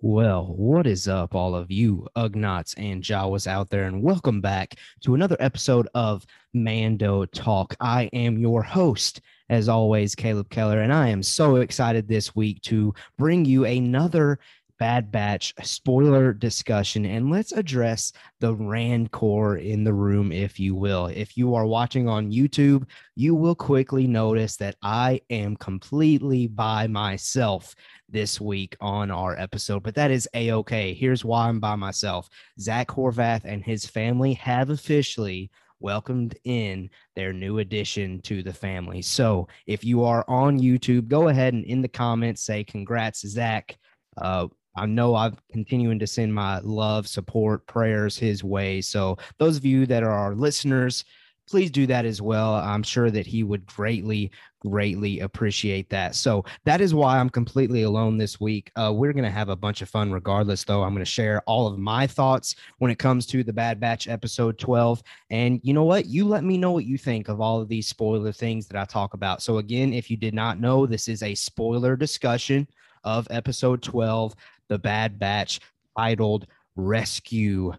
[0.00, 4.76] Well, what is up, all of you Ugnaughts and Jawas out there, and welcome back
[5.00, 6.24] to another episode of
[6.54, 7.74] Mando Talk.
[7.80, 12.62] I am your host, as always, Caleb Keller, and I am so excited this week
[12.62, 14.38] to bring you another
[14.78, 21.06] Bad Batch spoiler discussion, and let's address the Rancor in the room, if you will.
[21.06, 22.86] If you are watching on YouTube,
[23.16, 27.74] you will quickly notice that I am completely by myself
[28.08, 30.94] this week on our episode, but that is a okay.
[30.94, 37.32] Here's why I'm by myself Zach Horvath and his family have officially welcomed in their
[37.32, 39.02] new addition to the family.
[39.02, 43.76] So if you are on YouTube, go ahead and in the comments say, Congrats, Zach.
[44.16, 48.80] Uh, I know I'm continuing to send my love, support, prayers his way.
[48.80, 51.04] So, those of you that are our listeners,
[51.48, 52.54] please do that as well.
[52.54, 56.14] I'm sure that he would greatly, greatly appreciate that.
[56.14, 58.70] So that is why I'm completely alone this week.
[58.76, 60.82] Uh, we're going to have a bunch of fun regardless, though.
[60.82, 64.08] I'm going to share all of my thoughts when it comes to the Bad Batch
[64.08, 65.02] episode 12.
[65.30, 66.06] And you know what?
[66.06, 68.84] You let me know what you think of all of these spoiler things that I
[68.84, 69.42] talk about.
[69.42, 72.68] So, again, if you did not know, this is a spoiler discussion
[73.04, 74.34] of episode 12,
[74.68, 75.60] The Bad Batch,
[75.96, 77.72] titled Rescue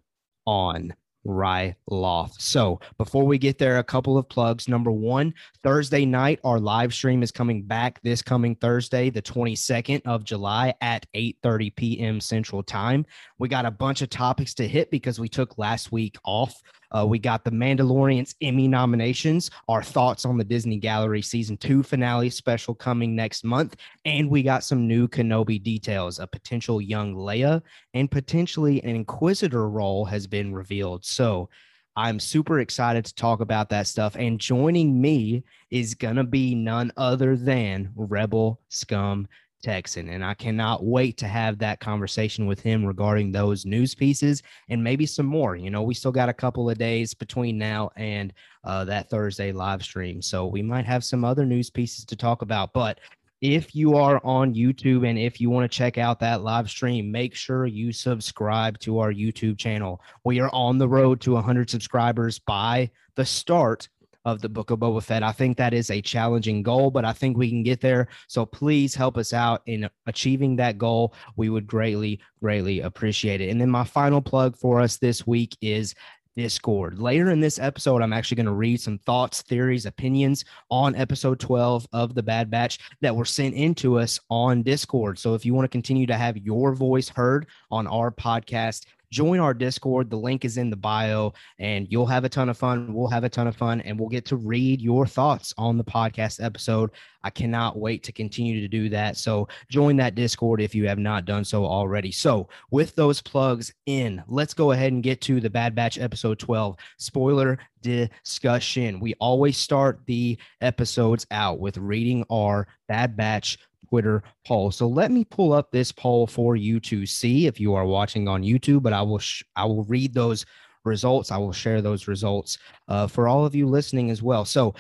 [0.46, 0.94] on
[1.26, 2.40] Ryloth.
[2.40, 4.68] So before we get there, a couple of plugs.
[4.68, 10.02] Number one, Thursday night, our live stream is coming back this coming Thursday, the 22nd
[10.06, 12.22] of July at 8:30 p.m.
[12.22, 13.06] Central Time.
[13.38, 17.06] We got a bunch of topics to hit because we took last week off uh,
[17.08, 22.30] we got the Mandalorian's Emmy nominations, our thoughts on the Disney Gallery season two finale
[22.30, 26.20] special coming next month, and we got some new Kenobi details.
[26.20, 27.62] A potential young Leia
[27.94, 31.06] and potentially an Inquisitor role has been revealed.
[31.06, 31.50] So
[31.96, 34.16] I'm super excited to talk about that stuff.
[34.16, 39.28] And joining me is going to be none other than Rebel Scum
[39.62, 40.10] Texan.
[40.10, 44.84] And I cannot wait to have that conversation with him regarding those news pieces and
[44.84, 45.56] maybe some more.
[45.56, 49.52] You know, we still got a couple of days between now and uh, that Thursday
[49.52, 50.22] live stream.
[50.22, 52.74] So we might have some other news pieces to talk about.
[52.74, 53.00] But
[53.42, 57.10] if you are on YouTube and if you want to check out that live stream,
[57.10, 60.02] make sure you subscribe to our YouTube channel.
[60.26, 63.88] We are on the road to 100 subscribers by the start
[64.32, 65.24] of the Book of Boba Fett.
[65.24, 68.08] I think that is a challenging goal, but I think we can get there.
[68.28, 71.14] So please help us out in achieving that goal.
[71.36, 73.50] We would greatly, greatly appreciate it.
[73.50, 75.96] And then my final plug for us this week is
[76.36, 77.00] Discord.
[77.00, 81.40] Later in this episode, I'm actually going to read some thoughts, theories, opinions on episode
[81.40, 85.20] 12 of The Bad Batch that were sent in to us on Discord.
[85.20, 89.40] So if you want to continue to have your voice heard on our podcast, join
[89.40, 90.10] our Discord.
[90.10, 92.94] The link is in the bio, and you'll have a ton of fun.
[92.94, 95.84] We'll have a ton of fun, and we'll get to read your thoughts on the
[95.84, 96.92] podcast episode.
[97.24, 99.18] I cannot wait to continue to do that.
[99.18, 102.12] So join that Discord if you have not done so already.
[102.12, 106.40] So, with those plugs in, let's go ahead and get to the Bad Batch episode
[106.40, 109.00] 12 spoiler discussion.
[109.00, 114.72] We always start the episodes out with reading our Bad Batch Twitter poll.
[114.72, 118.28] So let me pull up this poll for you to see if you are watching
[118.28, 120.46] on YouTube, but I will sh- I will read those
[120.86, 121.32] results.
[121.32, 122.58] I will share those results
[122.88, 124.46] uh, for all of you listening as well.
[124.46, 124.76] So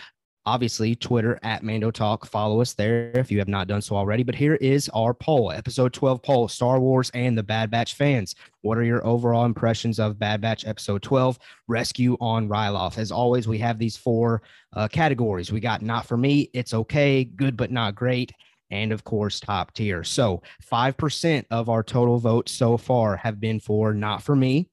[0.50, 2.26] obviously Twitter at Mando Talk.
[2.26, 4.24] Follow us there if you have not done so already.
[4.24, 8.36] But here is our poll, episode 12 poll, Star Wars and the Bad Batch fans.
[8.62, 12.98] What are your overall impressions of Bad Batch episode 12, Rescue on Ryloth?
[12.98, 14.42] As always, we have these four
[14.74, 15.52] uh, categories.
[15.52, 18.32] We got not for me, it's okay, good but not great,
[18.72, 20.04] and of course top tier.
[20.04, 20.42] So
[20.72, 24.70] 5% of our total votes so far have been for not for me,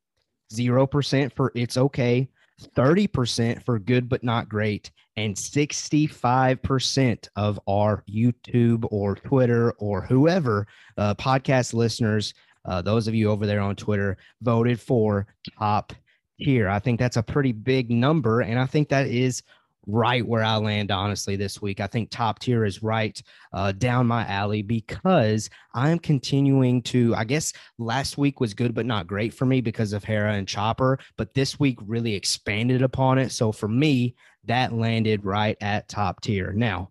[0.52, 2.28] 0% for it's okay,
[2.76, 10.66] 30% for good but not great, and 65% of our YouTube or Twitter or whoever
[10.98, 12.34] uh, podcast listeners,
[12.64, 15.26] uh, those of you over there on Twitter, voted for
[15.58, 15.92] top
[16.38, 16.68] tier.
[16.68, 18.42] I think that's a pretty big number.
[18.42, 19.42] And I think that is
[19.86, 21.80] right where I land, honestly, this week.
[21.80, 23.20] I think top tier is right
[23.52, 27.14] uh, down my alley because I'm continuing to.
[27.14, 30.48] I guess last week was good, but not great for me because of Hera and
[30.48, 33.30] Chopper, but this week really expanded upon it.
[33.30, 36.52] So for me, that landed right at top tier.
[36.52, 36.90] Now,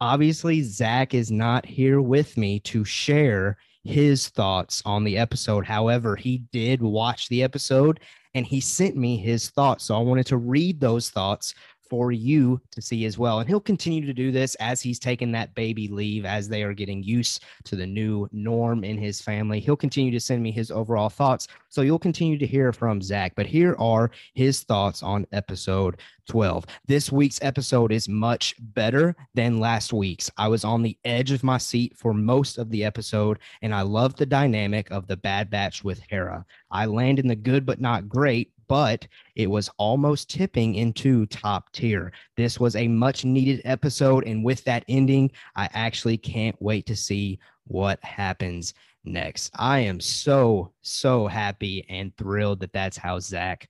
[0.00, 5.64] obviously, Zach is not here with me to share his thoughts on the episode.
[5.64, 8.00] However, he did watch the episode
[8.34, 9.84] and he sent me his thoughts.
[9.84, 11.54] So I wanted to read those thoughts
[11.88, 13.40] for you to see as well.
[13.40, 16.74] And he'll continue to do this as he's taking that baby leave, as they are
[16.74, 19.60] getting used to the new norm in his family.
[19.60, 21.48] He'll continue to send me his overall thoughts.
[21.68, 23.34] So you'll continue to hear from Zach.
[23.36, 26.66] But here are his thoughts on episode 12.
[26.86, 30.30] This week's episode is much better than last week's.
[30.36, 33.82] I was on the edge of my seat for most of the episode, and I
[33.82, 36.44] loved the dynamic of the Bad Batch with Hera.
[36.70, 41.72] I land in the good but not great but it was almost tipping into top
[41.72, 42.12] tier.
[42.36, 44.26] This was a much needed episode.
[44.26, 48.74] And with that ending, I actually can't wait to see what happens
[49.04, 49.50] next.
[49.56, 53.68] I am so, so happy and thrilled that that's how Zach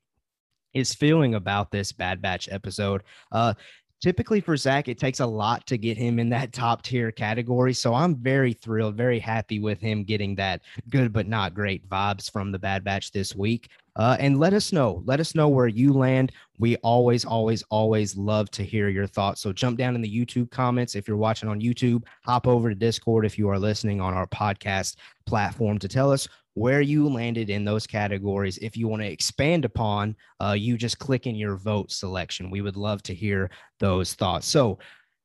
[0.72, 3.02] is feeling about this Bad Batch episode.
[3.32, 3.54] Uh,
[4.00, 7.72] typically for Zach, it takes a lot to get him in that top tier category.
[7.72, 12.30] So I'm very thrilled, very happy with him getting that good but not great vibes
[12.30, 13.68] from the Bad Batch this week.
[13.96, 15.02] Uh, and let us know.
[15.06, 16.32] Let us know where you land.
[16.58, 19.40] We always, always, always love to hear your thoughts.
[19.40, 20.94] So jump down in the YouTube comments.
[20.94, 24.26] If you're watching on YouTube, hop over to Discord if you are listening on our
[24.26, 24.96] podcast
[25.26, 28.56] platform to tell us where you landed in those categories.
[28.58, 32.50] If you want to expand upon, uh, you just click in your vote selection.
[32.50, 34.46] We would love to hear those thoughts.
[34.46, 34.78] So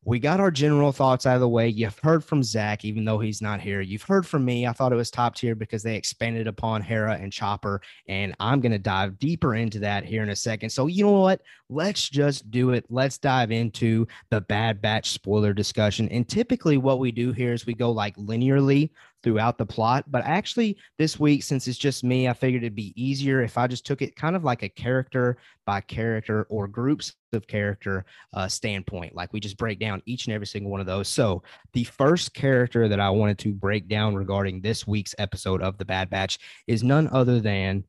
[0.04, 1.70] we got our general thoughts out of the way.
[1.70, 3.82] You've heard from Zach, even though he's not here.
[3.82, 4.66] You've heard from me.
[4.66, 8.62] I thought it was top tier because they expanded upon Hera and Chopper, and I'm
[8.62, 10.72] going to dive deeper into that here in a second.
[10.72, 11.42] So, you know what?
[11.72, 12.86] Let's just do it.
[12.90, 16.10] Let's dive into the Bad Batch spoiler discussion.
[16.10, 18.92] And typically, what we do here is we go like linearly
[19.24, 20.04] throughout the plot.
[20.12, 23.68] But actually, this week, since it's just me, I figured it'd be easier if I
[23.68, 28.04] just took it kind of like a character by character or groups of character
[28.34, 29.16] uh, standpoint.
[29.16, 31.08] Like we just break down each and every single one of those.
[31.08, 31.42] So,
[31.72, 35.86] the first character that I wanted to break down regarding this week's episode of The
[35.86, 36.38] Bad Batch
[36.68, 37.86] is none other than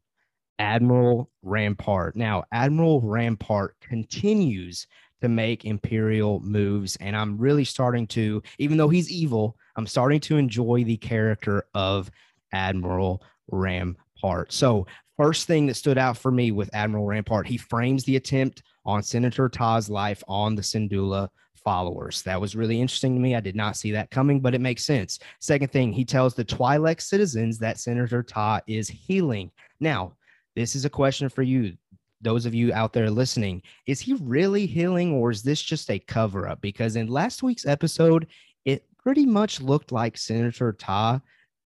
[0.62, 2.14] Admiral Rampart.
[2.14, 4.86] Now, Admiral Rampart continues
[5.20, 10.18] to make imperial moves and i'm really starting to even though he's evil i'm starting
[10.18, 12.10] to enjoy the character of
[12.52, 14.52] admiral rampart.
[14.52, 14.86] So
[15.16, 19.02] first thing that stood out for me with admiral rampart he frames the attempt on
[19.02, 22.22] senator Taa's life on the Syndulla followers.
[22.22, 23.36] That was really interesting to me.
[23.36, 25.20] I did not see that coming but it makes sense.
[25.38, 29.52] Second thing he tells the twi'lek citizens that senator Taa is healing.
[29.78, 30.14] Now
[30.54, 31.76] this is a question for you
[32.22, 35.98] those of you out there listening, is he really healing or is this just a
[35.98, 36.60] cover up?
[36.60, 38.28] Because in last week's episode,
[38.64, 41.20] it pretty much looked like Senator Taa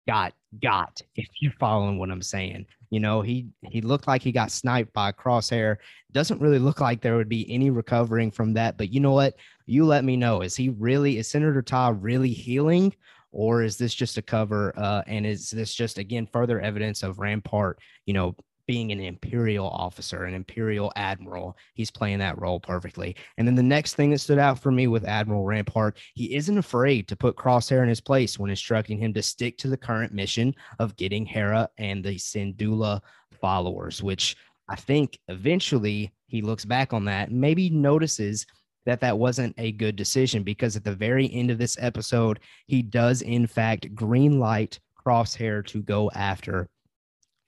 [0.07, 0.33] got
[0.63, 2.65] got if you're following what i'm saying.
[2.91, 5.79] You know he he looked like he got sniped by a crosshair.
[6.13, 9.35] Doesn't really look like there would be any recovering from that but you know what?
[9.67, 10.43] You let me know.
[10.43, 12.95] Is he really is senator Taa really healing
[13.33, 17.19] or is this just a cover uh, and is this just again further evidence of
[17.19, 21.57] rampart you know being an imperial officer, an imperial admiral.
[21.75, 23.17] He's playing that role perfectly.
[23.39, 26.59] And then the next thing that stood out for me with Admiral Rampart, he isn't
[26.59, 30.13] afraid to put Crosshair in his place when instructing him to stick to the current
[30.13, 33.01] mission of getting Hera and the Syndulla
[33.41, 34.37] followers, which
[34.69, 38.47] I think eventually he looks back on that maybe notices
[38.85, 42.83] that that wasn't a good decision because at the very end of this episode, he
[42.83, 46.69] does in fact green light Crosshair to go after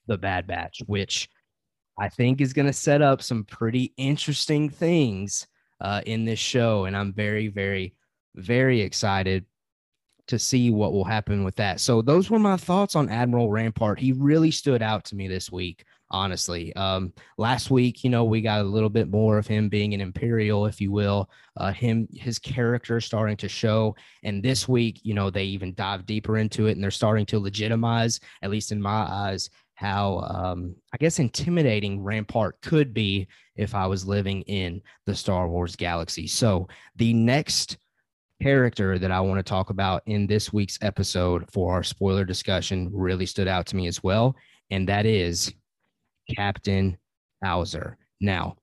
[0.08, 1.28] the Bad Batch, which
[1.98, 5.46] I think is going to set up some pretty interesting things
[5.80, 6.84] uh, in this show.
[6.84, 7.94] And I'm very, very,
[8.34, 9.44] very excited
[10.28, 11.80] to see what will happen with that.
[11.80, 13.98] So, those were my thoughts on Admiral Rampart.
[13.98, 16.74] He really stood out to me this week, honestly.
[16.76, 20.00] Um, last week, you know, we got a little bit more of him being an
[20.00, 23.96] Imperial, if you will, uh, him, his character starting to show.
[24.22, 27.38] And this week, you know, they even dive deeper into it and they're starting to
[27.38, 29.48] legitimize, at least in my eyes,
[29.78, 35.48] how um, I guess intimidating Rampart could be if I was living in the Star
[35.48, 36.26] Wars galaxy.
[36.26, 36.66] So
[36.96, 37.78] the next
[38.42, 42.90] character that I want to talk about in this week's episode for our spoiler discussion
[42.92, 44.34] really stood out to me as well,
[44.70, 45.54] and that is
[46.34, 46.98] Captain
[47.40, 47.98] Howzer.
[48.20, 48.56] Now,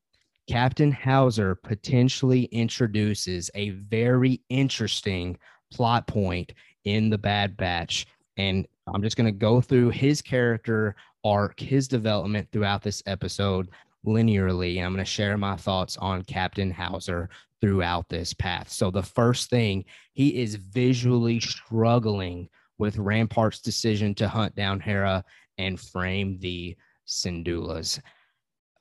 [0.49, 5.37] Captain Howzer potentially introduces a very interesting
[5.71, 6.51] plot point
[6.83, 8.05] in the Bad Batch
[8.35, 13.69] and I'm just going to go through his character arc, his development throughout this episode
[14.05, 14.77] linearly.
[14.77, 17.29] And I'm going to share my thoughts on Captain Howzer
[17.61, 18.69] throughout this path.
[18.69, 25.23] So, the first thing, he is visually struggling with Rampart's decision to hunt down Hera
[25.57, 26.75] and frame the
[27.07, 27.99] Syndullas.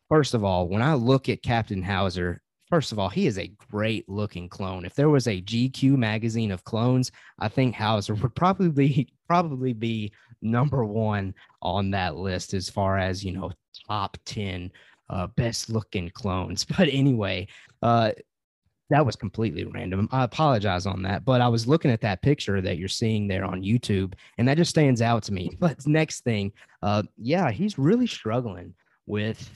[0.09, 2.43] First of all, when I look at Captain Howzer,
[2.75, 4.85] First of all, he is a great looking clone.
[4.85, 10.13] If there was a GQ magazine of clones, I think Howzer would probably probably be
[10.43, 13.53] number one on that list as far as you know
[13.87, 14.73] top 10
[15.09, 16.65] uh, best looking clones.
[16.77, 17.47] But anyway,
[17.81, 18.11] uh,
[18.91, 20.09] that was completely random.
[20.11, 23.45] I apologize on that, but I was looking at that picture that you're seeing there
[23.45, 25.49] on YouTube, and that just stands out to me.
[25.61, 26.51] But next thing,
[26.83, 28.75] uh, yeah, he's really struggling
[29.07, 29.49] with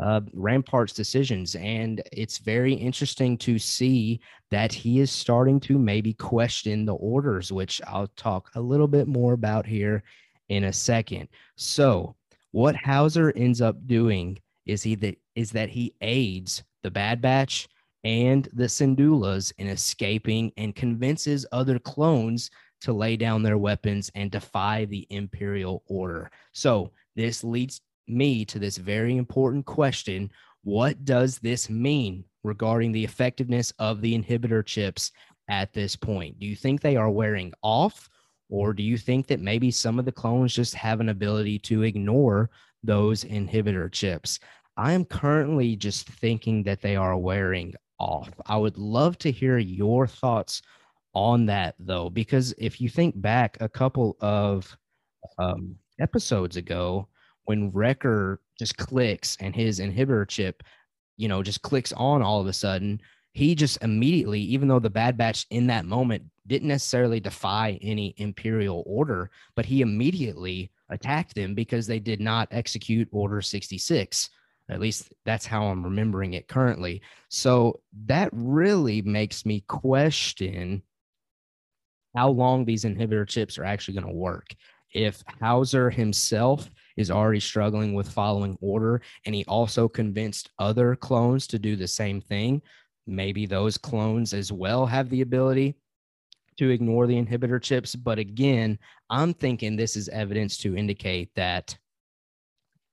[0.00, 6.14] uh, Rampart's decisions, and it's very interesting to see that he is starting to maybe
[6.14, 10.02] question the orders, which I'll talk a little bit more about here
[10.48, 11.28] in a second.
[11.56, 12.14] So,
[12.52, 17.68] what Howzer ends up doing is he that is that he aids the Bad Batch
[18.04, 22.50] and the Syndullas in escaping and convinces other clones
[22.82, 26.30] to lay down their weapons and defy the Imperial order.
[26.52, 30.30] So, this leads me to this very important question
[30.64, 35.12] What does this mean regarding the effectiveness of the inhibitor chips
[35.48, 36.38] at this point?
[36.38, 38.08] Do you think they are wearing off?
[38.50, 41.82] Or do you think that maybe some of the clones just have an ability to
[41.82, 42.50] ignore
[42.82, 44.40] those inhibitor chips?
[44.76, 48.30] I am currently just thinking that they are wearing off.
[48.46, 50.62] I would love to hear your thoughts
[51.14, 54.76] on that, though, because if you think back a couple of
[55.38, 57.08] um, episodes ago,
[57.48, 60.62] when Wrecker just clicks and his inhibitor chip,
[61.16, 63.00] you know, just clicks on all of a sudden,
[63.32, 68.12] he just immediately, even though the Bad Batch in that moment didn't necessarily defy any
[68.18, 74.28] Imperial order, but he immediately attacked them because they did not execute Order 66.
[74.68, 77.00] At least that's how I'm remembering it currently.
[77.30, 80.82] So that really makes me question
[82.14, 84.48] how long these inhibitor chips are actually going to work.
[84.92, 91.46] If Howzer himself is already struggling with following order and he also convinced other clones
[91.46, 92.60] to do the same thing,
[93.06, 95.76] maybe those clones as well have the ability
[96.58, 97.94] to ignore the inhibitor chips.
[97.94, 101.78] But again, I'm thinking this is evidence to indicate that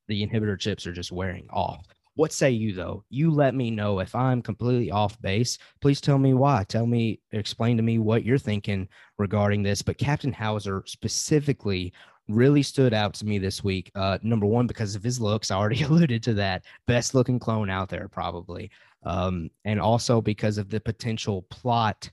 [0.07, 1.83] the inhibitor chips are just wearing off.
[2.13, 3.03] What say you though?
[3.09, 5.57] You let me know if I'm completely off base.
[5.81, 6.63] Please tell me why.
[6.63, 9.81] Tell me, explain to me what you're thinking regarding this.
[9.81, 11.91] But Captain Howzer specifically
[12.27, 13.91] really stood out to me this week.
[13.95, 16.63] Uh, number one, because of his looks, I already alluded to that.
[16.87, 18.71] Best looking clone out there, probably.
[19.03, 22.09] Um, and also because of the potential plot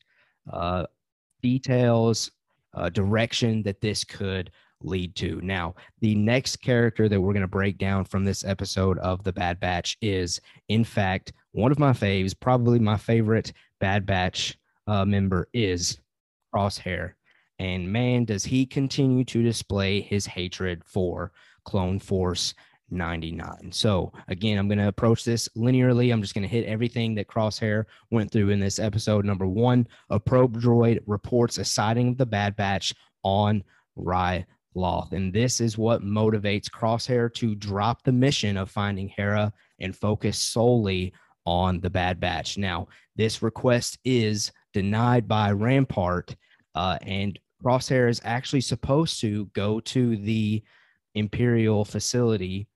[0.52, 0.86] uh,
[1.42, 2.30] details,
[2.74, 4.50] uh, direction that this could
[4.82, 5.40] lead to.
[5.42, 9.32] Now, the next character that we're going to break down from this episode of The
[9.32, 15.04] Bad Batch is, in fact, one of my faves, probably my favorite Bad Batch uh,
[15.04, 15.98] member is
[16.54, 17.12] Crosshair.
[17.62, 21.30] And man, does he continue to display his hatred for
[21.64, 22.54] Clone Force
[22.90, 23.70] 99.
[23.70, 26.12] So, again, I'm going to approach this linearly.
[26.12, 29.24] I'm just going to hit everything that Crosshair went through in this episode.
[29.24, 32.92] Number one, a probe droid reports a sighting of the Bad Batch
[33.22, 33.62] on
[33.94, 35.12] Rye Loth.
[35.12, 40.36] And this is what motivates Crosshair to drop the mission of finding Hera and focus
[40.36, 41.14] solely
[41.46, 42.58] on the Bad Batch.
[42.58, 46.34] Now, this request is denied by Rampart,
[46.74, 50.62] uh, and Crosshair is actually supposed to go to the
[51.14, 52.66] Imperial facility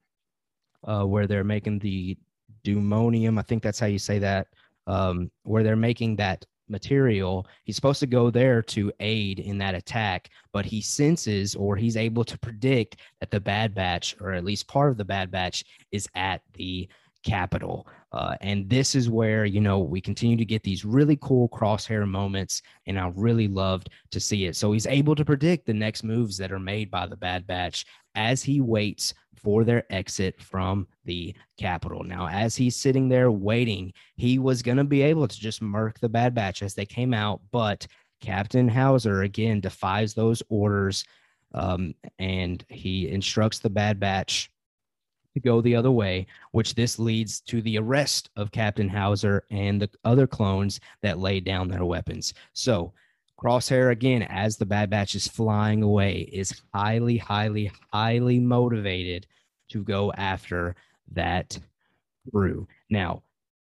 [0.84, 2.16] uh, where they're making the
[2.64, 3.38] dumonium.
[3.38, 4.48] I think that's how you say that.
[4.86, 7.46] Um, where they're making that material.
[7.64, 11.96] He's supposed to go there to aid in that attack, but he senses or he's
[11.96, 15.64] able to predict that the Bad Batch, or at least part of the Bad Batch,
[15.92, 16.88] is at the
[17.26, 17.88] capital.
[18.12, 22.08] Uh, and this is where, you know, we continue to get these really cool crosshair
[22.08, 24.54] moments, and I really loved to see it.
[24.54, 27.84] So he's able to predict the next moves that are made by the Bad Batch
[28.14, 32.04] as he waits for their exit from the capital.
[32.04, 35.98] Now, as he's sitting there waiting, he was going to be able to just murk
[35.98, 37.86] the Bad Batch as they came out, but
[38.20, 41.04] Captain Howzer again defies those orders
[41.54, 44.50] um, and he instructs the Bad Batch
[45.36, 49.82] to go the other way, which this leads to the arrest of Captain Howzer and
[49.82, 52.32] the other clones that laid down their weapons.
[52.54, 52.94] So,
[53.38, 59.26] Crosshair, again, as the Bad Batch is flying away, is highly, highly, highly motivated
[59.68, 60.74] to go after
[61.12, 61.58] that
[62.32, 62.66] crew.
[62.88, 63.22] Now,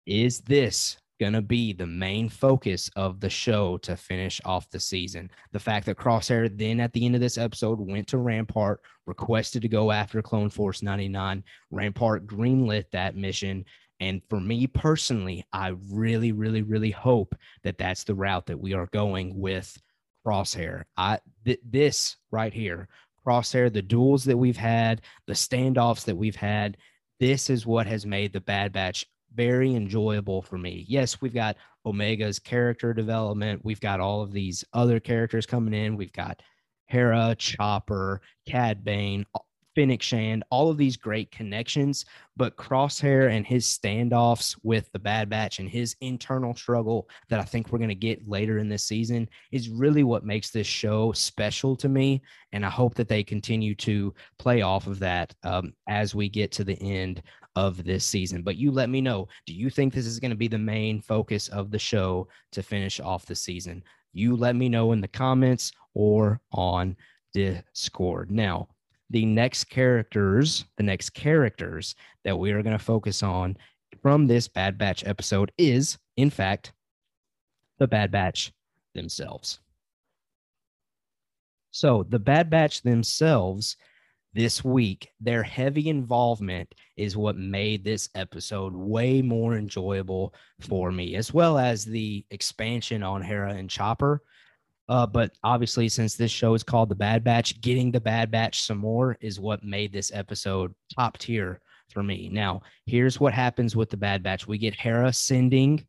[0.04, 4.80] is this going to be the main focus of the show to finish off the
[4.80, 5.30] season.
[5.52, 9.62] The fact that Crosshair then at the end of this episode went to Rampart, requested
[9.62, 11.44] to go after Clone Force 99.
[11.71, 13.64] Rampart greenlit that mission.
[14.00, 18.75] And for me personally, I really, really, really hope that that's the route that we
[18.75, 19.80] are going with
[20.26, 20.85] Crosshair.
[20.97, 22.88] I th- this right here,
[23.25, 26.76] Crosshair, the duels that we've had, the standoffs that we've had,
[27.21, 30.85] this is what has made the Bad Batch very enjoyable for me.
[30.88, 33.64] Yes, we've got Omega's character development.
[33.64, 35.97] We've got all of these other characters coming in.
[35.97, 36.43] We've got
[36.87, 39.25] Hera, Chopper, Cad Bane,
[39.75, 42.05] Fennec Shand, all of these great connections,
[42.37, 47.45] but Crosshair and his standoffs with the Bad Batch and his internal struggle that I
[47.45, 51.12] think we're going to get later in this season is really what makes this show
[51.12, 52.23] special to me.
[52.53, 56.53] And I hope that they continue to play off of that um, as we get
[56.53, 57.23] to the end
[57.56, 58.42] of this season.
[58.42, 61.00] But you let me know do you think this is going to be the main
[61.00, 63.82] focus of the show to finish off the season?
[64.12, 66.96] You let me know in the comments or on
[67.32, 68.30] Discord.
[68.30, 68.68] Now,
[69.11, 71.94] the next characters, the next characters
[72.25, 73.56] that we are going to focus on
[74.02, 76.73] from this Bad Batch episode is, in fact,
[77.78, 78.52] the Bad Batch
[78.94, 79.61] themselves.
[81.70, 83.76] So, the Bad Batch themselves
[84.35, 91.14] this week, their heavy involvement is what made this episode way more enjoyable for me,
[91.14, 94.23] as well as the expansion on Hera and Chopper.
[94.88, 98.62] Uh, but obviously, since this show is called The Bad Batch, getting The Bad Batch
[98.62, 101.61] some more is what made this episode top tier
[101.91, 102.29] for me.
[102.31, 105.87] Now, here's what happens with The Bad Batch we get Hera sending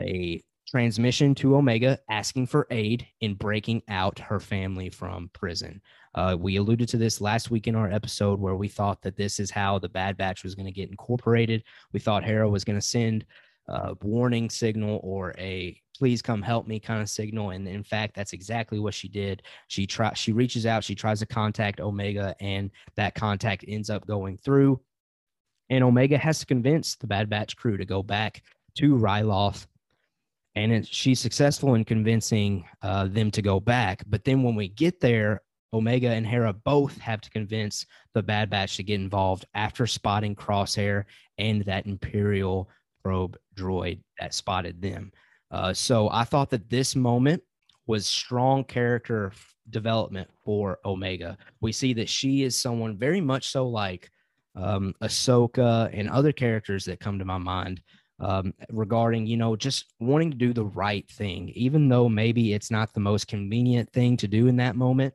[0.00, 5.80] a transmission to Omega asking for aid in breaking out her family from prison.
[6.14, 9.40] Uh, we alluded to this last week in our episode where we thought that this
[9.40, 11.62] is how the Bad Batch was going to get incorporated.
[11.92, 13.24] We thought Hera was going to send
[13.68, 18.14] a warning signal or a please come help me kind of signal and in fact
[18.14, 22.34] that's exactly what she did she try she reaches out she tries to contact omega
[22.40, 24.80] and that contact ends up going through
[25.68, 28.42] and omega has to convince the bad batch crew to go back
[28.74, 29.66] to ryloth
[30.58, 34.68] and it, she's successful in convincing uh, them to go back but then when we
[34.68, 39.44] get there omega and hera both have to convince the bad batch to get involved
[39.54, 41.04] after spotting crosshair
[41.38, 42.68] and that imperial
[43.02, 45.12] probe droid that spotted them
[45.50, 47.42] uh, so I thought that this moment
[47.86, 49.32] was strong character
[49.70, 51.38] development for Omega.
[51.60, 54.10] We see that she is someone very much so like
[54.54, 57.80] um, Ahsoka and other characters that come to my mind
[58.20, 62.70] um, regarding, you know, just wanting to do the right thing, even though maybe it's
[62.70, 65.14] not the most convenient thing to do in that moment.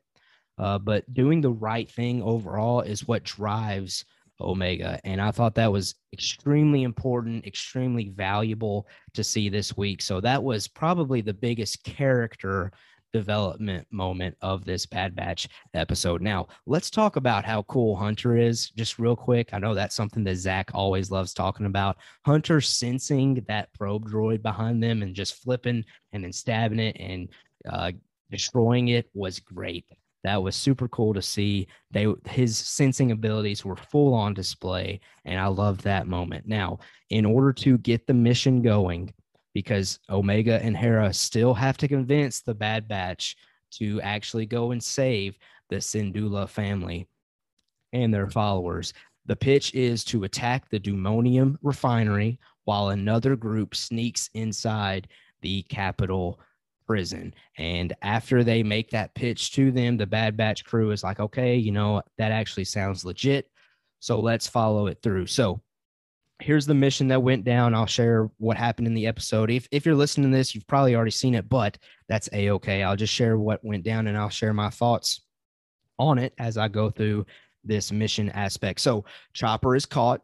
[0.57, 4.05] Uh, but doing the right thing overall is what drives
[4.39, 4.99] Omega.
[5.03, 10.01] And I thought that was extremely important, extremely valuable to see this week.
[10.01, 12.71] So that was probably the biggest character
[13.13, 16.21] development moment of this Bad Batch episode.
[16.21, 19.49] Now, let's talk about how cool Hunter is, just real quick.
[19.53, 21.97] I know that's something that Zach always loves talking about.
[22.25, 27.29] Hunter sensing that probe droid behind them and just flipping and then stabbing it and
[27.69, 27.91] uh,
[28.31, 29.85] destroying it was great.
[30.23, 31.67] That was super cool to see.
[31.91, 36.47] They his sensing abilities were full on display, and I loved that moment.
[36.47, 39.13] Now, in order to get the mission going,
[39.53, 43.37] because Omega and Hera still have to convince the Bad Batch
[43.71, 45.37] to actually go and save
[45.69, 47.07] the Syndulla family
[47.91, 48.93] and their followers.
[49.25, 55.07] The pitch is to attack the Dumonium refinery while another group sneaks inside
[55.41, 56.39] the capital
[56.85, 57.33] prison.
[57.57, 61.55] And after they make that pitch to them, the Bad Batch crew is like, okay,
[61.55, 63.49] you know, that actually sounds legit.
[63.99, 65.27] So let's follow it through.
[65.27, 65.61] So
[66.39, 67.73] here's the mission that went down.
[67.73, 69.49] I'll share what happened in the episode.
[69.49, 72.83] If, if you're listening to this, you've probably already seen it, but that's a okay.
[72.83, 75.21] I'll just share what went down and I'll share my thoughts
[75.99, 77.25] on it as I go through
[77.63, 78.81] this mission aspect.
[78.81, 80.21] So Chopper is caught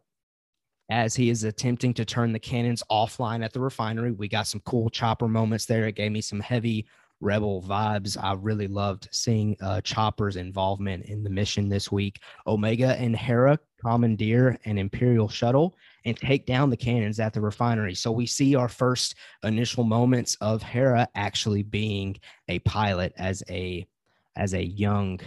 [0.89, 4.12] as he is attempting to turn the cannons offline at the refinery.
[4.12, 5.88] We got some cool chopper moments there.
[5.88, 6.88] It gave me some heavy
[7.21, 8.21] rebel vibes.
[8.21, 12.21] I really loved seeing uh, Chopper's involvement in the mission this week.
[12.47, 17.95] Omega and Hera commandeer an Imperial shuttle and take down the cannons at the refinery.
[17.95, 23.86] So we see our first initial moments of Hera actually being a pilot as a
[24.36, 25.19] as a young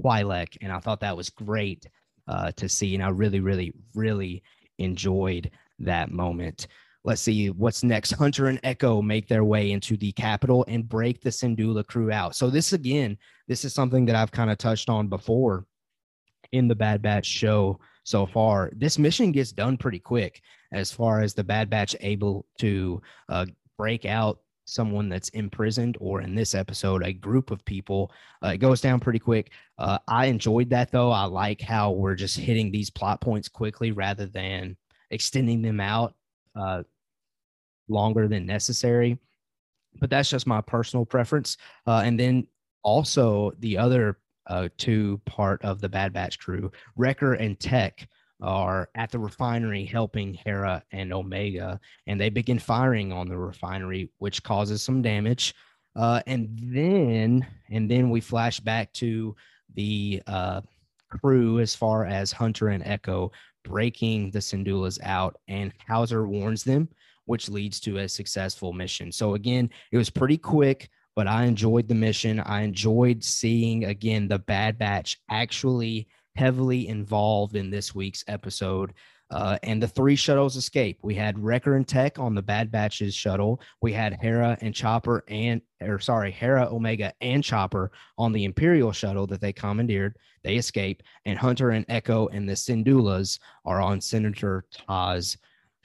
[0.00, 1.86] Twi'lek, and I thought that was great
[2.28, 2.94] uh, to see.
[2.94, 4.42] And I really, really, really
[4.78, 6.66] enjoyed that moment.
[7.06, 8.10] Let's see what's next.
[8.10, 12.34] Hunter and Echo make their way into the capital and break the Syndulla crew out.
[12.34, 13.16] So this again,
[13.46, 15.66] this is something that I've kind of touched on before
[16.50, 18.72] in the Bad Batch show so far.
[18.74, 20.42] This mission gets done pretty quick
[20.72, 23.46] as far as the Bad Batch able to uh,
[23.78, 28.10] break out someone that's imprisoned, or in this episode, a group of people.
[28.44, 29.52] Uh, it goes down pretty quick.
[29.78, 31.12] Uh, I enjoyed that though.
[31.12, 34.76] I like how we're just hitting these plot points quickly rather than
[35.12, 36.16] extending them out
[36.56, 36.82] uh,
[37.88, 39.18] longer than necessary.
[39.98, 41.56] But that's just my personal preference.
[41.86, 42.46] Uh, and then
[42.82, 48.08] also the other uh, two part of the Bad Batch crew, Wrecker and Tech
[48.42, 54.10] are at the refinery helping Hera and Omega, and they begin firing on the refinery,
[54.18, 55.54] which causes some damage.
[55.94, 59.34] Uh, and then, and then we flash back to
[59.74, 60.60] the uh,
[61.10, 63.32] crew as far as Hunter and Echo
[63.64, 66.88] breaking the Syndullas out, and Howzer warns them,
[67.26, 69.12] which leads to a successful mission.
[69.12, 72.40] So again, it was pretty quick, but I enjoyed the mission.
[72.40, 78.92] I enjoyed seeing again the Bad Batch actually heavily involved in this week's episode.
[79.28, 80.98] Uh, and the three shuttles escape.
[81.02, 83.60] We had Wrecker and Tech on the Bad Batches shuttle.
[83.82, 88.92] We had Hera and Chopper and, or sorry, Hera, Omega, and Chopper on the Imperial
[88.92, 90.16] shuttle that they commandeered.
[90.44, 95.36] They escape, and Hunter and Echo and the Syndullas are on Senator Taa's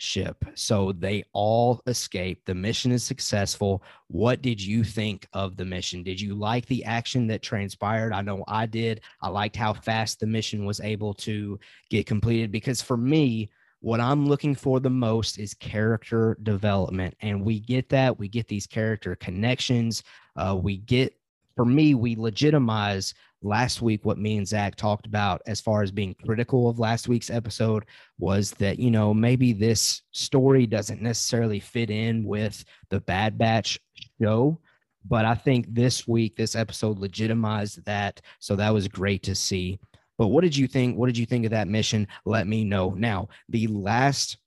[0.02, 0.44] ship.
[0.56, 2.42] So they all escape.
[2.46, 3.84] The mission is successful.
[4.08, 6.02] What did you think of the mission?
[6.02, 8.12] Did you like the action that transpired?
[8.12, 9.02] I know I did.
[9.22, 11.60] I liked how fast the mission was able to
[11.90, 17.16] get completed because for me, what I'm looking for the most is character development.
[17.22, 18.18] And we get that.
[18.18, 20.04] We get these character connections.
[20.36, 21.16] Uh, we get,
[21.56, 25.92] for me, we legitimize last week what me and Zach talked about as far as
[25.92, 27.86] being critical of last week's episode
[28.20, 33.80] was that you know maybe this story doesn't necessarily fit in with the Bad Batch
[34.22, 34.60] show,
[35.06, 39.80] but I think this week this episode legitimized that, so that was great to see.
[40.18, 40.98] But what did you think?
[40.98, 42.08] What did you think of that mission?
[42.26, 42.92] Let me know.
[42.92, 44.38] Now, the last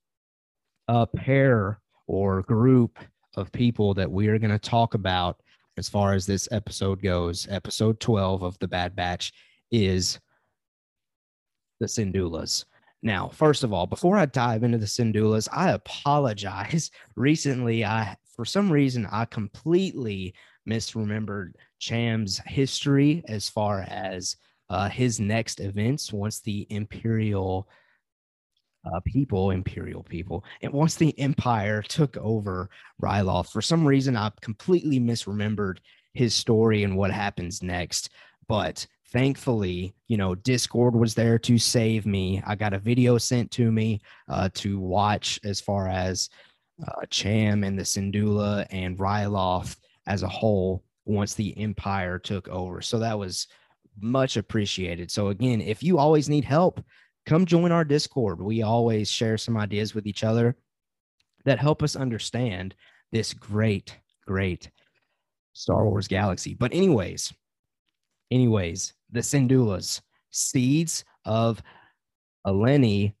[0.87, 2.97] uh, pair or group
[3.35, 5.41] of people that we are going to talk about
[5.77, 9.33] as far as this episode goes, episode 12 of the Bad Batch
[9.71, 10.19] is
[11.79, 12.65] the Syndullas.
[13.01, 16.91] Now, first of all, before I dive into the Syndullas, I apologize.
[17.15, 20.33] Recently, I for some reason I completely
[20.67, 24.35] misremembered Cham's history as far as
[24.69, 27.69] uh, his next events once the Imperial
[28.85, 30.43] uh, people, imperial people.
[30.61, 32.69] And once the empire took over
[33.01, 35.77] Ryloth, for some reason, I completely misremembered
[36.13, 38.09] his story and what happens next.
[38.47, 42.41] But thankfully, you know, Discord was there to save me.
[42.45, 46.29] I got a video sent to me uh, to watch as far as
[46.85, 52.81] uh, Cham and the Syndulla and Ryloth as a whole once the empire took over.
[52.81, 53.47] So that was
[53.99, 55.09] much appreciated.
[55.11, 56.83] So again, if you always need help,
[57.25, 58.41] come join our Discord.
[58.41, 60.55] We always share some ideas with each other
[61.43, 62.75] that help us understand
[63.11, 64.69] this great, great
[65.53, 66.53] Star Wars galaxy.
[66.53, 67.33] But, anyways,
[68.31, 71.61] anyways, the Syndullas, seeds of
[72.45, 73.13] Eleni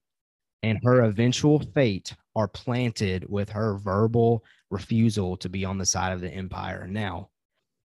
[0.63, 6.11] and her eventual fate are planted with her verbal refusal to be on the side
[6.11, 6.87] of the Empire.
[6.87, 7.29] Now,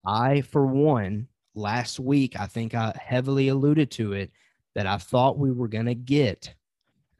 [0.07, 4.31] I, for one, last week, I think I heavily alluded to it
[4.75, 6.55] that I thought we were going to get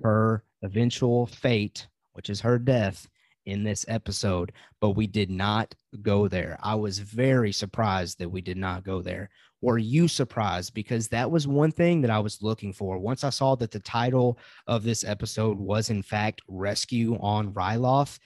[0.03, 3.09] her eventual fate, which is her death,
[3.47, 6.59] in this episode, but we did not go there.
[6.63, 9.31] I was very surprised that we did not go there.
[9.63, 10.73] Were you surprised?
[10.75, 12.99] Because that was one thing that I was looking for.
[12.99, 18.19] Once I saw that the title of this episode was, in fact, Rescue on Ryloth,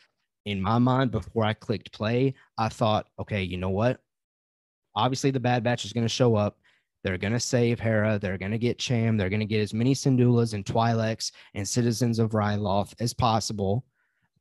[0.45, 4.01] in my mind, before I clicked play, I thought, okay, you know what?
[4.95, 6.59] Obviously, the Bad Batch is going to show up.
[7.05, 8.19] They're going to save Hera.
[8.19, 9.17] They're going to get Cham.
[9.17, 13.85] They're going to get as many Syndullas and Twi'leks and citizens of Ryloth as possible.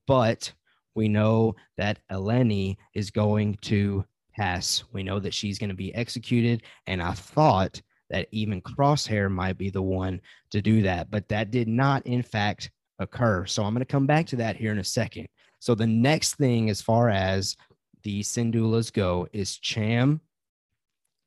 [0.07, 0.51] But
[0.95, 4.83] we know that Eleni is going to pass.
[4.93, 6.63] We know that she's going to be executed.
[6.87, 10.21] And I thought that even Crosshair might be the one
[10.51, 11.11] to do that.
[11.11, 13.45] But that did not, in fact, occur.
[13.45, 15.27] So I'm going to come back to that here in a second.
[15.59, 17.57] So the next thing, as far as
[18.03, 20.21] the Syndullas go, is Cham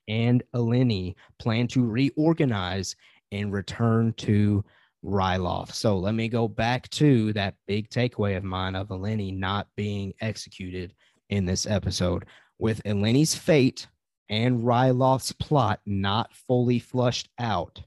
[0.09, 2.97] and Eleni plan to reorganize
[3.33, 4.65] and return to
[5.05, 5.73] Ryloth.
[5.73, 10.15] So let me go back to that big takeaway of mine of Eleni not being
[10.21, 10.95] executed
[11.31, 12.25] in this episode.
[12.59, 13.87] With Eleni's fate
[14.29, 17.81] and Ryloth's plot not fully flushed out,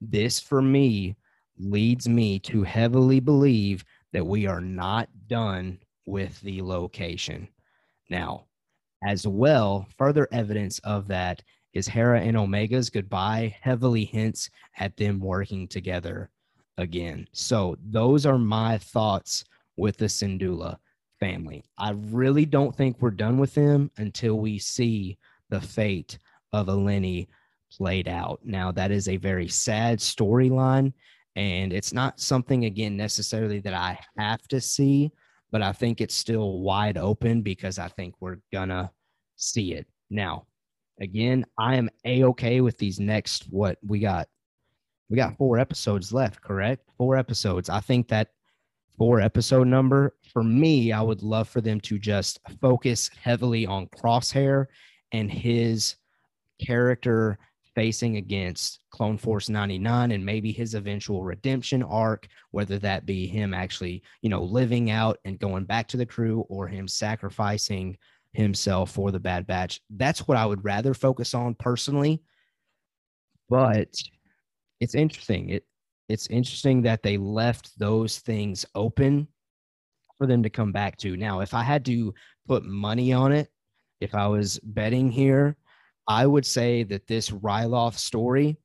[0.00, 1.16] this for me
[1.58, 7.48] leads me to heavily believe that we are not done with the location.
[8.08, 8.46] Now,
[9.04, 15.20] as well, further evidence of that is Hera and Omega's goodbye heavily hints at them
[15.20, 16.30] working together
[16.78, 17.26] again.
[17.32, 19.44] So those are my thoughts
[19.76, 20.76] with the Syndulla
[21.20, 21.64] family.
[21.78, 26.18] I really don't think we're done with them until we see the fate
[26.52, 27.28] of Eleni
[27.70, 28.40] played out.
[28.42, 30.92] Now that is a very sad storyline
[31.36, 35.12] and it's not something again necessarily that I have to see,
[35.50, 38.90] but I think it's still wide open because I think we're gonna
[39.36, 39.86] see it.
[40.10, 40.46] Now,
[41.00, 44.28] again, I am a okay with these next what we got.
[45.08, 46.88] We got four episodes left, correct?
[46.96, 47.68] Four episodes.
[47.68, 48.28] I think that
[48.96, 53.86] four episode number for me, I would love for them to just focus heavily on
[53.86, 54.66] Crosshair
[55.10, 55.96] and his
[56.64, 57.38] character
[57.80, 63.54] facing against Clone Force 99 and maybe his eventual redemption arc, whether that be him
[63.54, 67.96] actually, you know, living out and going back to the crew or him sacrificing
[68.34, 69.80] himself for the Bad Batch.
[69.88, 72.22] That's what I would rather focus on personally.
[73.48, 73.88] But
[74.78, 75.48] it's interesting.
[75.48, 75.64] It
[76.10, 79.26] it's interesting that they left those things open
[80.18, 81.16] for them to come back to.
[81.16, 82.12] Now, if I had to
[82.46, 83.48] put money on it,
[84.02, 85.56] if I was betting here,
[86.10, 88.56] I would say that this Ryloth story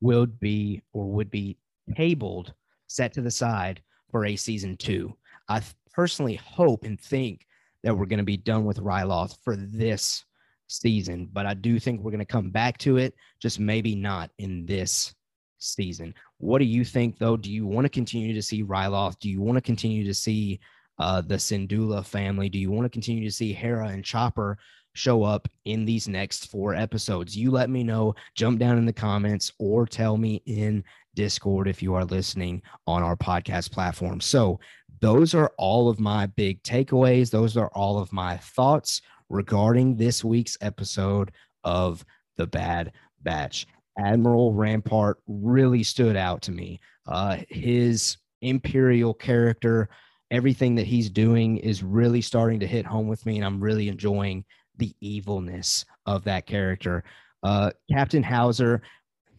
[0.00, 1.58] would be or would be
[1.96, 2.54] tabled,
[2.86, 5.16] set to the side for a season two.
[5.48, 5.62] I
[5.92, 7.44] personally hope and think
[7.82, 10.24] that we're going to be done with Ryloth for this
[10.68, 14.30] season, but I do think we're going to come back to it, just maybe not
[14.38, 15.12] in this
[15.58, 16.14] season.
[16.38, 17.36] What do you think, though?
[17.36, 19.18] Do you want to continue to see Ryloth?
[19.18, 20.60] Do you want to continue to see
[21.00, 22.48] uh, the Syndulla family?
[22.48, 24.56] Do you want to continue to see Hera and Chopper
[24.94, 27.36] show up in these next four episodes?
[27.36, 28.14] You let me know.
[28.34, 33.02] Jump down in the comments or tell me in Discord if you are listening on
[33.02, 34.20] our podcast platform.
[34.20, 34.58] So,
[35.00, 37.30] those are all of my big takeaways.
[37.30, 41.30] Those are all of my thoughts regarding this week's episode
[41.62, 42.04] of
[42.36, 43.66] The Bad Batch.
[43.98, 46.80] Admiral Rampart really stood out to me.
[47.06, 49.88] Uh, his imperial character,
[50.30, 53.88] everything that he's doing is really starting to hit home with me, and I'm really
[53.88, 54.44] enjoying
[54.76, 57.04] the evilness of that character.
[57.42, 58.82] Uh, Captain Howzer,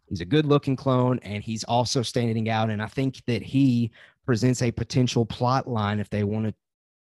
[0.08, 2.70] he's a good looking clone, and he's also standing out.
[2.70, 3.92] And I think that he
[4.26, 6.56] presents a potential plot line if they wanted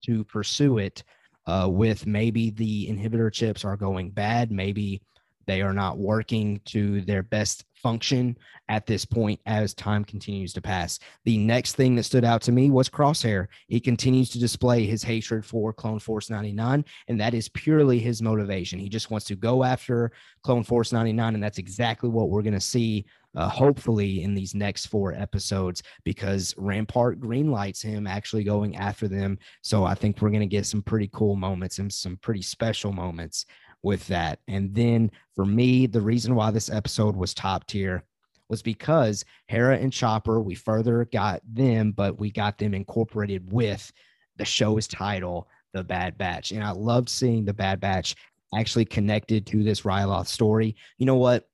[0.06, 1.04] to pursue it
[1.48, 5.02] uh, with maybe the inhibitor chips are going bad, maybe
[5.46, 8.36] they are not working to their best function
[8.68, 10.98] at this point as time continues to pass.
[11.24, 13.46] The next thing that stood out to me was Crosshair.
[13.68, 18.24] He continues to display his hatred for Clone Force 99, and that is purely his
[18.24, 18.80] motivation.
[18.80, 22.54] He just wants to go after Clone Force 99, and that's exactly what we're going
[22.54, 23.06] to see.
[23.36, 29.38] Uh, hopefully, in these next four episodes, because Rampart greenlights him actually going after them.
[29.62, 32.94] So I think we're going to get some pretty cool moments and some pretty special
[32.94, 33.46] moments
[33.86, 34.40] with that.
[34.48, 38.04] And then for me, the reason why this episode was top tier
[38.50, 43.94] was because Hera and Chopper, we further got them, but we got them incorporated with
[44.38, 46.52] the show's title, The Bad Batch.
[46.52, 48.16] And I loved seeing The Bad Batch
[48.58, 50.76] actually connected to this Ryloth story.
[50.98, 51.48] You know what?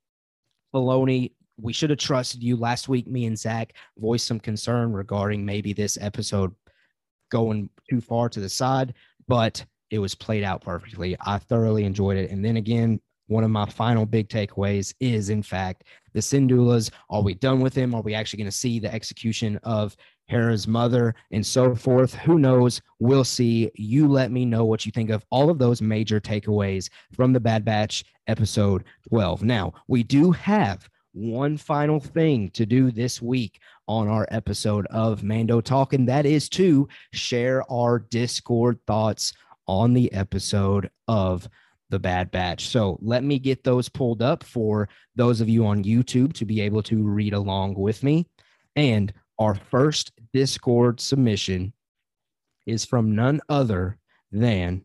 [0.74, 3.08] Filoni, we should have trusted you last week.
[3.08, 6.56] Me and Zach voiced some concern regarding maybe this episode
[7.30, 8.94] going too far to the side,
[9.28, 11.15] but it was played out perfectly.
[11.21, 12.32] I thoroughly enjoyed it.
[12.32, 16.89] And then again, one of my final big takeaways is, in fact, the Syndullas.
[17.10, 17.93] Are we done with them?
[17.93, 19.95] Are we actually going to see the execution of
[20.27, 22.13] Hera's mother and so forth?
[22.13, 22.82] Who knows?
[22.99, 23.71] We'll see.
[23.75, 27.39] You let me know what you think of all of those major takeaways from the
[27.39, 29.43] Bad Batch episode 12.
[29.43, 35.23] Now, we do have one final thing to do this week on our episode of
[35.23, 39.34] Mando Talk, and that is to share our Discord thoughts
[39.71, 41.47] on the episode of
[41.89, 42.67] the Bad Batch.
[42.67, 46.60] So let me get those pulled up for those of you on YouTube to be
[46.60, 48.27] able to read along with me.
[48.75, 51.71] And our first Discord submission
[52.67, 53.97] is from none other
[54.34, 54.81] than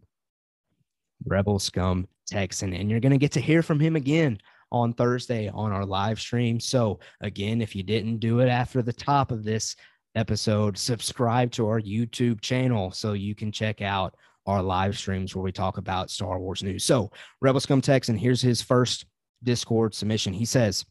[1.25, 2.72] Rebel Scum Texan.
[2.72, 4.38] And you're going to get to hear from him again
[4.70, 6.61] on Thursday on our live stream.
[6.61, 9.75] So, again, if you didn't do it after the top of this
[10.14, 14.14] episode, subscribe to our YouTube channel so you can check out
[14.47, 16.85] our live streams where we talk about Star Wars news.
[16.85, 19.07] So, Rebel Scum Texan, here's his first
[19.43, 20.33] Discord submission.
[20.33, 20.85] He says,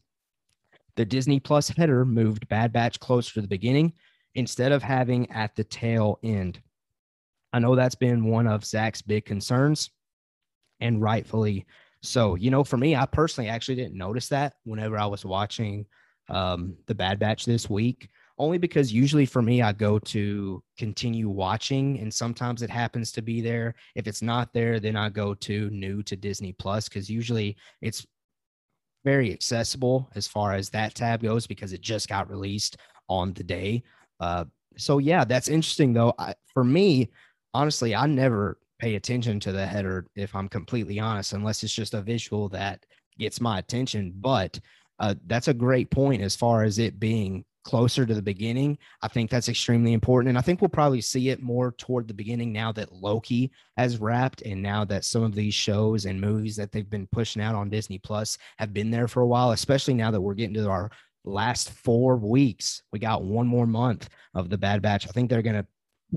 [0.96, 3.92] The Disney Plus header moved Bad Batch closer to the beginning
[4.34, 6.60] instead of having at the tail end.
[7.52, 9.90] I know that's been one of Zach's big concerns,
[10.80, 11.66] and rightfully
[12.02, 12.34] so.
[12.34, 15.86] You know, for me, I personally actually didn't notice that whenever I was watching
[16.28, 21.28] um, the Bad Batch this week only because usually for me, I go to continue
[21.28, 23.74] watching, and sometimes it happens to be there.
[23.94, 28.06] If it's not there, then I go to new to Disney Plus because usually it's
[29.04, 32.76] very accessible as far as that tab goes because it just got released
[33.08, 33.82] on the day.
[34.20, 34.44] Uh,
[34.76, 36.12] so yeah, that's interesting though.
[36.18, 37.10] I, for me,
[37.54, 41.94] honestly, I never pay attention to the header if I'm completely honest, unless it's just
[41.94, 42.84] a visual that
[43.18, 44.12] gets my attention.
[44.14, 44.58] But
[44.98, 48.78] uh, that's a great point as far as it being closer to the beginning.
[49.02, 50.28] I think that's extremely important.
[50.28, 53.98] And I think we'll probably see it more toward the beginning now that Loki has
[53.98, 57.56] wrapped and now that some of these shows and movies that they've been pushing out
[57.56, 60.70] on Disney Plus have been there for a while, especially now that we're getting to
[60.70, 60.92] our
[61.24, 62.84] last four weeks.
[62.92, 65.08] We got one more month of the Bad Batch.
[65.08, 65.66] I think they're going to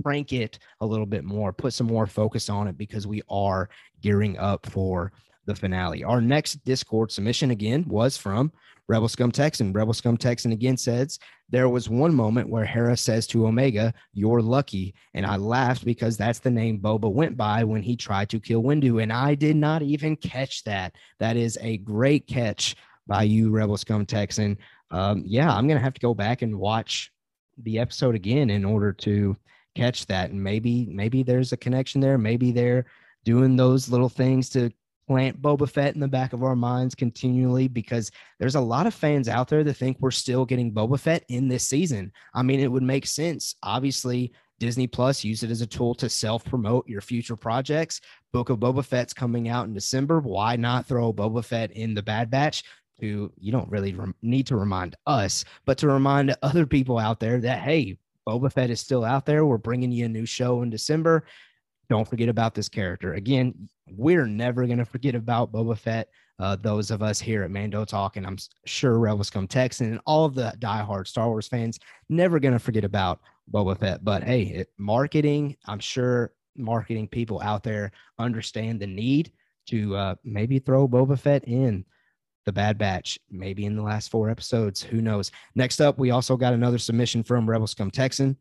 [0.03, 3.71] crank it a little bit more, put some more focus on it because we are
[4.01, 5.11] gearing up for
[5.49, 6.03] the finale.
[6.03, 8.53] Our next Discord submission again was from
[8.87, 9.73] Rebel Scum Texan.
[9.73, 14.41] Rebel Scum Texan again says, There was one moment where Hera says to Omega, You're
[14.41, 14.93] lucky.
[15.13, 18.63] And I laughed because that's the name Boba went by when he tried to kill
[18.63, 19.01] Windu.
[19.01, 20.95] And I did not even catch that.
[21.19, 22.75] That is a great catch
[23.07, 24.57] by you, Rebel Scum Texan.
[24.91, 27.11] Um, yeah, I'm going to have to go back and watch
[27.57, 29.35] the episode again in order to
[29.75, 30.29] catch that.
[30.29, 32.17] And maybe, maybe there's a connection there.
[32.17, 32.85] Maybe they're
[33.25, 34.71] doing those little things to
[35.09, 38.93] plant Boba Fett in the back of our minds continually because there's a lot of
[38.93, 42.11] fans out there that think we're still getting Boba Fett in this season.
[42.35, 43.55] I mean, it would make sense.
[43.63, 48.01] Obviously, Disney Plus use it as a tool to self promote your future projects.
[48.31, 50.19] Book of Boba Fett's coming out in December.
[50.19, 52.63] Why not throw Boba Fett in the Bad Batch?
[53.01, 57.39] To you don't really need to remind us, but to remind other people out there
[57.39, 59.43] that hey, Boba Fett is still out there.
[59.43, 61.25] We're bringing you a new show in December.
[61.89, 63.15] Don't forget about this character.
[63.15, 66.09] Again, we're never going to forget about Boba Fett.
[66.37, 69.99] Uh, those of us here at Mando Talk, and I'm sure Rebel Scum Texan and
[70.05, 73.19] all of the diehard Star Wars fans, never going to forget about
[73.51, 74.05] Boba Fett.
[74.05, 79.31] But hey, it, marketing, I'm sure marketing people out there understand the need
[79.67, 81.83] to uh, maybe throw Boba Fett in
[82.45, 84.81] the Bad Batch, maybe in the last four episodes.
[84.81, 85.31] Who knows?
[85.55, 88.37] Next up, we also got another submission from Rebel Scum Texan.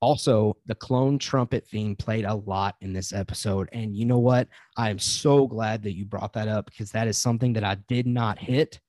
[0.00, 3.68] Also, the clone trumpet theme played a lot in this episode.
[3.72, 4.48] And you know what?
[4.76, 7.74] I am so glad that you brought that up because that is something that I
[7.86, 8.80] did not hit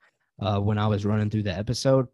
[0.41, 2.07] uh, when I was running through the episode.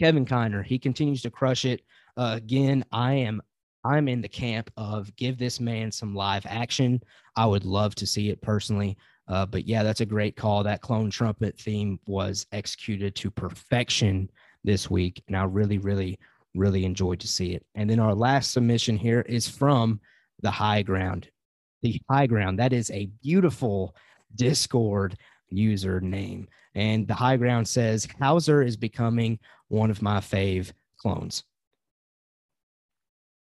[0.00, 1.82] Kevin Kiner, he continues to crush it.
[2.16, 3.42] Uh, again, I am
[3.84, 7.02] I'm in the camp of give this man some live action.
[7.36, 8.96] I would love to see it personally.
[9.28, 10.62] Uh, but yeah, that's a great call.
[10.62, 14.30] That clone trumpet theme was executed to perfection
[14.64, 15.22] this week.
[15.26, 16.18] And I really, really,
[16.54, 17.64] really enjoyed to see it.
[17.74, 20.00] And then our last submission here is from
[20.40, 21.28] the high ground.
[21.82, 23.94] The high ground, that is a beautiful
[24.34, 25.16] Discord
[25.52, 26.46] username.
[26.74, 29.38] And the high ground says Howzer is becoming
[29.68, 31.44] one of my fave clones.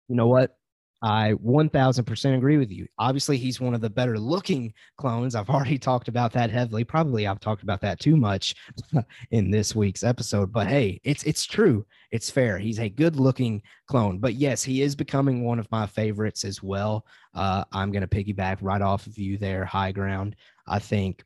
[0.08, 0.58] You know what?
[1.04, 2.88] I 1000% agree with you.
[3.00, 5.34] Obviously, he's one of the better looking clones.
[5.34, 6.84] I've already talked about that heavily.
[6.84, 8.56] Probably I've talked about that too much
[9.32, 11.86] in this week's episode, but hey, it's it's true.
[12.12, 12.60] It's fair.
[12.60, 14.20] He's a good looking clone.
[14.20, 17.06] But yes, he is becoming one of my favorites as well.
[17.34, 20.36] Uh, I'm going to piggyback right off of you there, high ground.
[20.68, 21.24] I think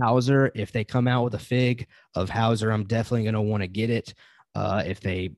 [0.00, 3.62] Howzer, if they come out with a fig of Howzer, I'm definitely going to want
[3.62, 4.14] to get it.
[4.54, 5.32] Uh, if they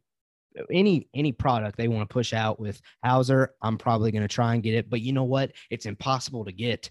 [0.70, 4.54] any any product they want to push out with Howzer, I'm probably going to try
[4.54, 4.90] and get it.
[4.90, 5.52] But you know what?
[5.70, 6.90] It's impossible to get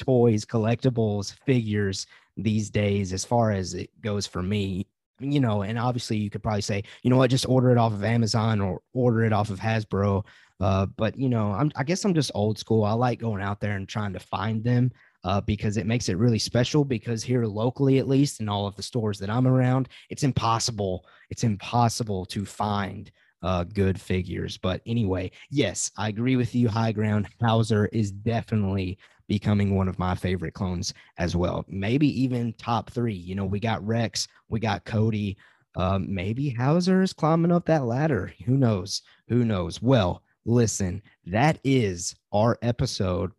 [0.00, 4.86] toys, collectibles, figures these days as far as it goes for me.
[5.20, 7.92] You know, and obviously you could probably say, you know what, just order it off
[7.92, 10.24] of Amazon or order it off of Hasbro.
[10.58, 12.84] Uh, but you know, I'm I guess I'm just old school.
[12.84, 14.92] I like going out there and trying to find them
[15.24, 16.84] uh, because it makes it really special.
[16.84, 21.06] Because here locally, at least in all of the stores that I'm around, it's impossible.
[21.30, 23.10] It's impossible to find
[23.42, 24.56] uh, good figures.
[24.56, 26.68] But anyway, yes, I agree with you.
[26.68, 31.64] High ground Howzer is definitely becoming one of my favorite clones as well.
[31.68, 33.14] Maybe even top three.
[33.14, 35.36] You know, we got Rex, we got Cody.
[35.74, 38.32] Um, maybe Howzer is climbing up that ladder.
[38.44, 39.02] Who knows?
[39.28, 39.80] Who knows?
[39.80, 43.32] Well, listen, that is our episode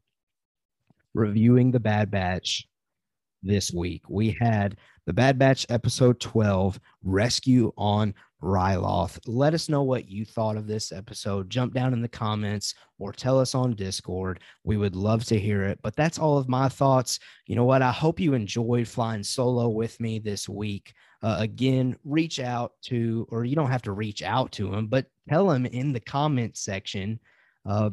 [1.13, 2.67] reviewing the Bad Batch
[3.43, 4.03] this week.
[4.09, 9.19] We had the Bad Batch episode 12, Rescue on Ryloth.
[9.25, 11.49] Let us know what you thought of this episode.
[11.49, 14.39] Jump down in the comments or tell us on Discord.
[14.63, 15.79] We would love to hear it.
[15.81, 17.19] But that's all of my thoughts.
[17.47, 17.81] You know what?
[17.81, 20.93] I hope you enjoyed flying solo with me this week.
[21.21, 25.05] Uh, again, reach out to, or you don't have to reach out to him, but
[25.29, 27.19] tell him in the comment section.
[27.65, 27.91] Uh,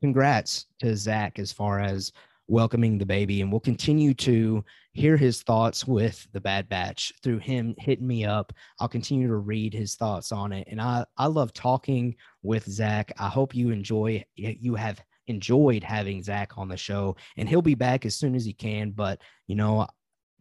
[0.00, 2.12] congrats to Zach as far as
[2.50, 3.40] welcoming the baby.
[3.40, 8.24] And we'll continue to hear his thoughts with the Bad Batch through him hitting me
[8.24, 8.52] up.
[8.80, 10.66] I'll continue to read his thoughts on it.
[10.70, 13.12] And I, I love talking with Zach.
[13.18, 17.16] I hope you enjoy, you have enjoyed having Zach on the show.
[17.36, 18.90] And he'll be back as soon as he can.
[18.90, 19.86] But, you know,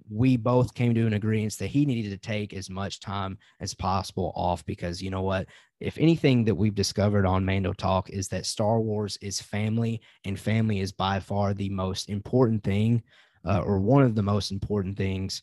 [0.10, 3.74] we both came to an agreement that he needed to take as much time as
[3.74, 5.48] possible off because you know what
[5.80, 10.38] if anything that we've discovered on Mando Talk is that Star Wars is family, and
[10.38, 13.02] family is by far the most important thing,
[13.46, 15.42] uh, or one of the most important things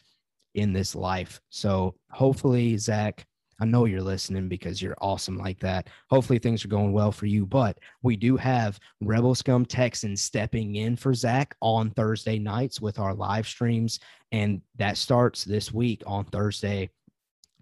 [0.55, 1.41] in this life.
[1.49, 3.27] So hopefully, Zach,
[3.61, 5.89] I know you're listening because you're awesome like that.
[6.11, 7.47] Hopefully, things are going well for you.
[7.47, 12.99] But we do have Rebel Scum Texans stepping in for Zach on Thursday nights with
[12.99, 13.99] our live streams.
[14.33, 16.91] And that starts this week on Thursday,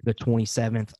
[0.03, 0.92] the 27th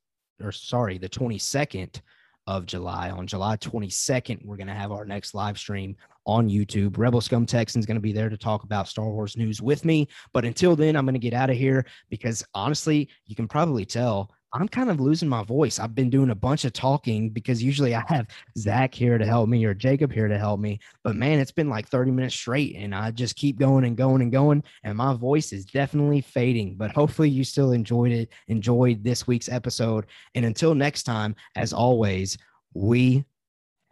[0.43, 2.01] or sorry, the 22nd
[2.47, 3.11] of July.
[3.11, 6.99] On July 22nd, we're going to have our next live stream on YouTube.
[6.99, 10.09] Rebel Scum Texan's going to be there to talk about Star Wars news with me.
[10.33, 13.85] But until then, I'm going to get out of here because honestly, you can probably
[13.85, 15.81] tell I'm kind of losing my voice.
[15.81, 19.49] I've been doing a bunch of talking because usually I have Zach here to help
[19.49, 20.79] me or Jacob here to help me.
[21.03, 24.23] But man, it's been like 30 minutes straight and I just keep going and going
[24.23, 24.63] and going.
[24.85, 26.77] And my voice is definitely fading.
[26.77, 30.07] But hopefully you still enjoyed it, enjoyed this week's episode.
[30.37, 32.39] And until next time, as always,
[32.75, 33.25] we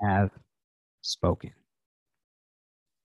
[0.00, 0.30] have
[1.00, 1.50] spoken.